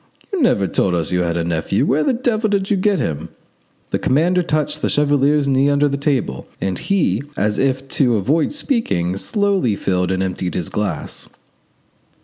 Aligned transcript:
You 0.33 0.41
never 0.41 0.65
told 0.65 0.95
us 0.95 1.11
you 1.11 1.21
had 1.21 1.37
a 1.37 1.43
nephew. 1.43 1.85
Where 1.85 2.03
the 2.03 2.11
devil 2.11 2.49
did 2.49 2.71
you 2.71 2.75
get 2.75 2.97
him?" 2.97 3.29
The 3.91 3.99
commander 3.99 4.41
touched 4.41 4.81
the 4.81 4.89
chevalier's 4.89 5.47
knee 5.47 5.69
under 5.69 5.87
the 5.87 5.95
table, 5.95 6.47
and 6.59 6.79
he, 6.79 7.21
as 7.37 7.59
if 7.59 7.87
to 7.99 8.15
avoid 8.15 8.51
speaking, 8.51 9.15
slowly 9.15 9.75
filled 9.75 10.09
and 10.09 10.23
emptied 10.23 10.55
his 10.55 10.69
glass. 10.69 11.29